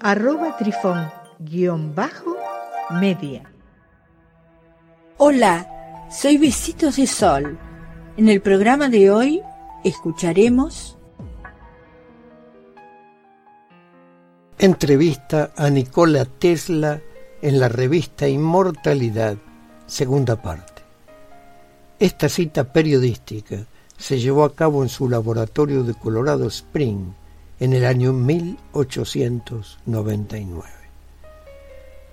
[0.00, 3.42] arroba trifón-media.
[5.18, 7.58] Hola, soy Besitos de Sol.
[8.16, 9.42] En el programa de hoy
[9.84, 10.94] escucharemos
[14.58, 17.00] Entrevista a Nikola Tesla
[17.42, 19.36] en la revista Inmortalidad,
[19.86, 20.82] segunda parte.
[21.98, 23.66] Esta cita periodística
[23.96, 27.12] se llevó a cabo en su laboratorio de Colorado Spring
[27.58, 30.68] en el año 1899.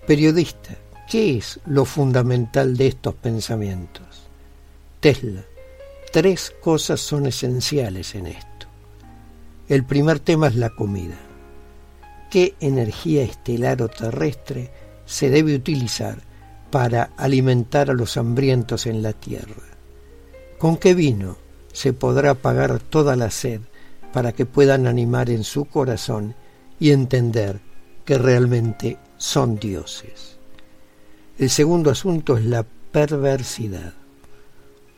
[0.08, 0.78] Periodista,
[1.10, 4.30] ¿qué es lo fundamental de estos pensamientos?
[5.00, 5.42] Tesla,
[6.12, 8.68] tres cosas son esenciales en esto.
[9.68, 11.18] El primer tema es la comida.
[12.30, 14.72] ¿Qué energía estelar o terrestre
[15.06, 16.20] se debe utilizar
[16.72, 19.64] para alimentar a los hambrientos en la tierra?
[20.58, 21.38] ¿Con qué vino
[21.72, 23.62] se podrá apagar toda la sed
[24.14, 26.36] para que puedan animar en su corazón
[26.80, 27.60] y entender
[28.06, 30.38] que realmente son dioses.
[31.38, 33.94] El segundo asunto es la perversidad.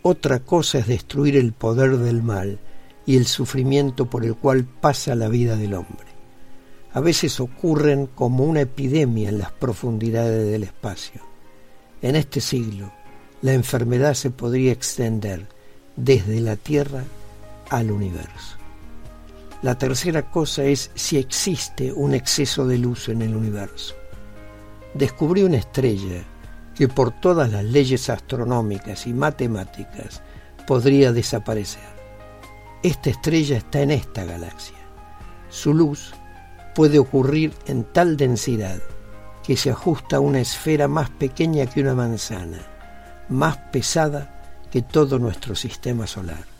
[0.01, 2.59] Otra cosa es destruir el poder del mal
[3.05, 6.07] y el sufrimiento por el cual pasa la vida del hombre.
[6.91, 11.21] A veces ocurren como una epidemia en las profundidades del espacio.
[12.01, 12.91] En este siglo,
[13.41, 15.47] la enfermedad se podría extender
[15.95, 17.03] desde la Tierra
[17.69, 18.64] al universo.
[19.65, 23.95] La tercera cosa es si existe un exceso de luz en el universo.
[24.93, 26.23] Descubrí una estrella
[26.75, 30.21] que por todas las leyes astronómicas y matemáticas
[30.67, 31.81] podría desaparecer.
[32.83, 34.77] Esta estrella está en esta galaxia.
[35.49, 36.13] Su luz
[36.75, 38.77] puede ocurrir en tal densidad
[39.43, 42.59] que se ajusta a una esfera más pequeña que una manzana,
[43.29, 46.54] más pesada que todo nuestro sistema solar.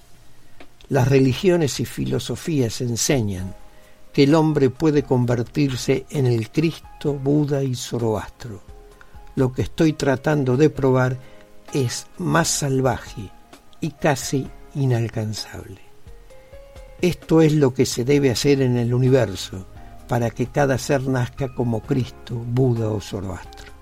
[0.87, 3.55] Las religiones y filosofías enseñan
[4.13, 8.61] que el hombre puede convertirse en el Cristo, Buda y Zoroastro.
[9.35, 11.17] Lo que estoy tratando de probar
[11.73, 13.31] es más salvaje
[13.81, 15.81] y casi inalcanzable.
[17.01, 19.65] Esto es lo que se debe hacer en el universo
[20.07, 23.73] para que cada ser nazca como Cristo, Buda o Zoroastro.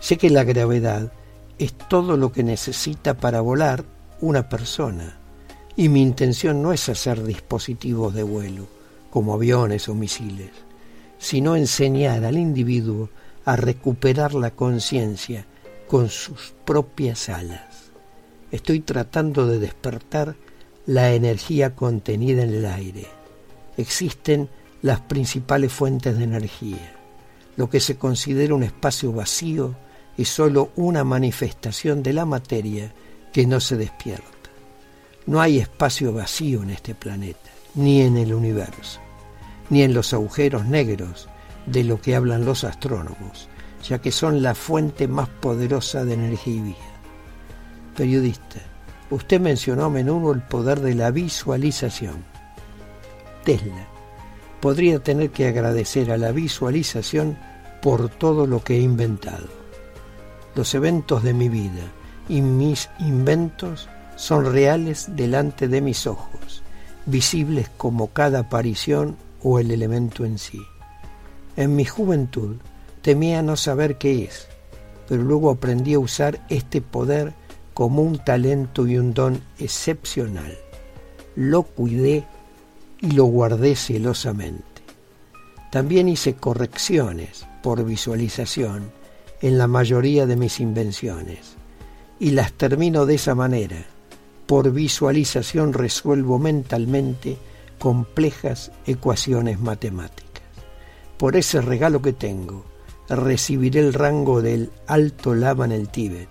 [0.00, 1.12] Sé que la gravedad
[1.58, 3.84] es todo lo que necesita para volar
[4.20, 5.19] una persona
[5.76, 8.66] y mi intención no es hacer dispositivos de vuelo,
[9.10, 10.50] como aviones o misiles,
[11.18, 13.10] sino enseñar al individuo
[13.44, 15.46] a recuperar la conciencia
[15.88, 17.90] con sus propias alas.
[18.50, 20.36] Estoy tratando de despertar
[20.86, 23.06] la energía contenida en el aire.
[23.76, 24.48] Existen
[24.82, 26.96] las principales fuentes de energía.
[27.56, 29.76] Lo que se considera un espacio vacío
[30.16, 32.92] es sólo una manifestación de la materia
[33.32, 34.39] que no se despierta.
[35.26, 39.00] No hay espacio vacío en este planeta, ni en el universo,
[39.68, 41.28] ni en los agujeros negros
[41.66, 43.48] de lo que hablan los astrónomos,
[43.86, 46.76] ya que son la fuente más poderosa de energía y vida.
[47.96, 48.60] Periodista,
[49.10, 52.24] usted mencionó a menudo el poder de la visualización.
[53.44, 53.86] Tesla
[54.60, 57.38] podría tener que agradecer a la visualización
[57.82, 59.48] por todo lo que he inventado.
[60.54, 61.82] Los eventos de mi vida
[62.28, 63.88] y mis inventos
[64.20, 66.62] son reales delante de mis ojos,
[67.06, 70.60] visibles como cada aparición o el elemento en sí.
[71.56, 72.56] En mi juventud
[73.00, 74.46] temía no saber qué es,
[75.08, 77.32] pero luego aprendí a usar este poder
[77.72, 80.54] como un talento y un don excepcional.
[81.34, 82.26] Lo cuidé
[83.00, 84.82] y lo guardé celosamente.
[85.72, 88.92] También hice correcciones por visualización
[89.40, 91.56] en la mayoría de mis invenciones
[92.18, 93.86] y las termino de esa manera
[94.50, 97.38] por visualización resuelvo mentalmente
[97.78, 100.42] complejas ecuaciones matemáticas.
[101.18, 102.64] Por ese regalo que tengo,
[103.08, 106.28] recibiré el rango del alto lama en el Tíbet.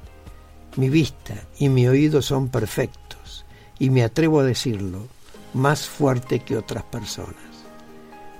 [0.75, 3.45] Mi vista y mi oído son perfectos
[3.79, 5.07] y me atrevo a decirlo,
[5.53, 7.37] más fuerte que otras personas.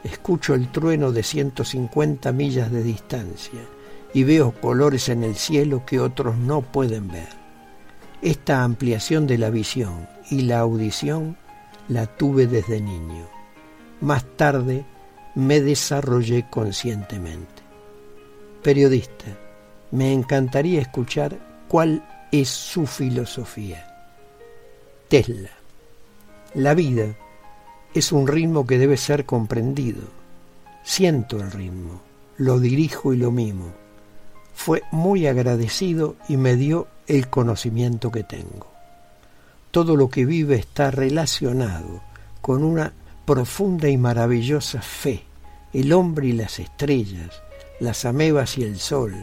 [0.03, 3.61] Escucho el trueno de 150 millas de distancia
[4.13, 7.48] y veo colores en el cielo que otros no pueden ver.
[8.21, 11.37] Esta ampliación de la visión y la audición
[11.87, 13.25] la tuve desde niño.
[14.01, 14.85] Más tarde
[15.35, 17.63] me desarrollé conscientemente.
[18.61, 19.25] Periodista,
[19.91, 21.37] me encantaría escuchar
[21.69, 23.85] cuál es su filosofía.
[25.07, 25.51] Tesla.
[26.55, 27.15] La vida
[27.93, 30.01] es un ritmo que debe ser comprendido.
[30.83, 32.01] Siento el ritmo,
[32.37, 33.73] lo dirijo y lo mimo.
[34.59, 38.67] Fue muy agradecido y me dio el conocimiento que tengo.
[39.71, 42.01] Todo lo que vive está relacionado
[42.41, 42.91] con una
[43.25, 45.23] profunda y maravillosa fe,
[45.71, 47.41] el hombre y las estrellas,
[47.79, 49.15] las amebas y el sol,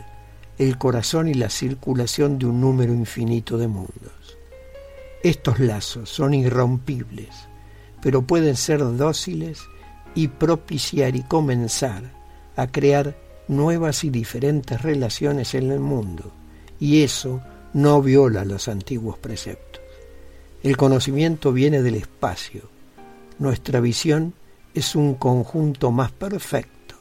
[0.56, 4.38] el corazón y la circulación de un número infinito de mundos.
[5.22, 7.28] Estos lazos son irrompibles,
[8.00, 9.60] pero pueden ser dóciles
[10.14, 12.04] y propiciar y comenzar
[12.56, 16.32] a crear nuevas y diferentes relaciones en el mundo,
[16.78, 17.40] y eso
[17.72, 19.82] no viola los antiguos preceptos.
[20.62, 22.62] El conocimiento viene del espacio.
[23.38, 24.34] Nuestra visión
[24.75, 26.96] es un conjunto más perfecto.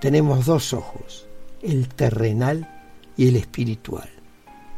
[0.00, 1.26] Tenemos dos ojos,
[1.62, 2.84] el terrenal
[3.16, 4.10] y el espiritual.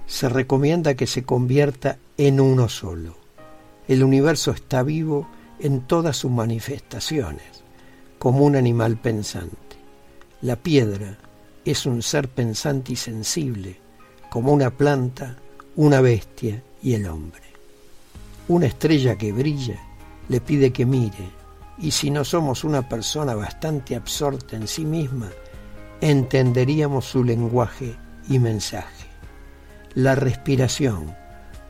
[0.07, 3.17] Se recomienda que se convierta en uno solo.
[3.89, 5.27] El universo está vivo
[5.59, 7.65] en todas sus manifestaciones,
[8.19, 9.74] como un animal pensante.
[10.45, 11.17] La piedra
[11.65, 13.81] es un ser pensante y sensible,
[14.31, 15.39] como una planta,
[15.75, 17.41] una bestia y el hombre.
[18.49, 19.81] Una estrella que brilla
[20.29, 21.31] le pide que mire,
[21.79, 25.31] y si no somos una persona bastante absorta en sí misma,
[26.03, 27.97] entenderíamos su lenguaje
[28.29, 29.07] y mensaje.
[29.95, 31.17] La respiración,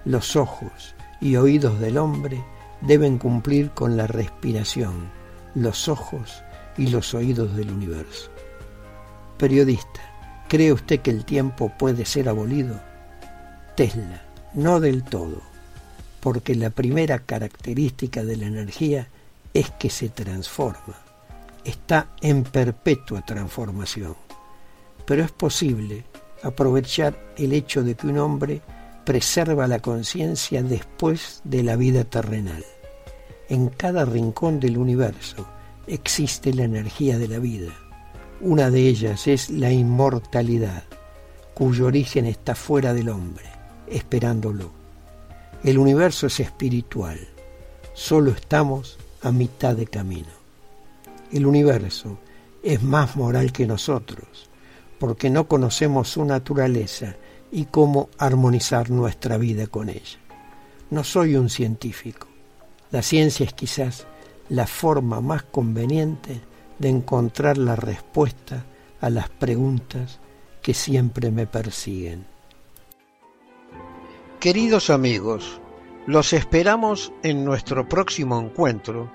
[0.04, 2.42] los ojos y oídos del hombre
[2.80, 5.12] deben cumplir con la respiración,
[5.54, 6.42] los ojos
[6.76, 8.33] y los oídos del universo.
[9.38, 10.00] Periodista,
[10.48, 12.80] ¿cree usted que el tiempo puede ser abolido?
[13.76, 14.22] Tesla,
[14.54, 15.42] no del todo,
[16.20, 19.08] porque la primera característica de la energía
[19.52, 20.96] es que se transforma,
[21.64, 24.14] está en perpetua transformación.
[25.04, 26.04] Pero es posible
[26.44, 28.62] aprovechar el hecho de que un hombre
[29.04, 32.64] preserva la conciencia después de la vida terrenal.
[33.48, 35.48] En cada rincón del universo
[35.88, 37.72] existe la energía de la vida
[38.40, 40.84] una de ellas es la inmortalidad,
[41.54, 43.44] cuyo origen está fuera del hombre,
[43.86, 44.70] esperándolo.
[45.62, 47.18] El universo es espiritual,
[47.94, 50.28] solo estamos a mitad de camino.
[51.32, 52.18] El universo
[52.62, 54.50] es más moral que nosotros,
[54.98, 57.16] porque no conocemos su naturaleza
[57.50, 60.18] y cómo armonizar nuestra vida con ella.
[60.90, 62.26] No soy un científico.
[62.90, 64.06] La ciencia es quizás
[64.48, 66.40] la forma más conveniente
[66.78, 68.64] de encontrar la respuesta
[69.00, 70.20] a las preguntas
[70.62, 72.26] que siempre me persiguen.
[74.40, 75.60] Queridos amigos,
[76.06, 79.10] los esperamos en nuestro próximo encuentro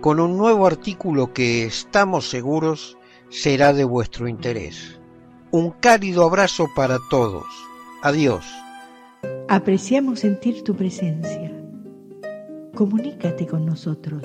[0.00, 5.00] con un nuevo artículo que estamos seguros será de vuestro interés.
[5.50, 7.46] Un cálido abrazo para todos.
[8.02, 8.44] Adiós.
[9.48, 11.52] Apreciamos sentir tu presencia.
[12.74, 14.24] Comunícate con nosotros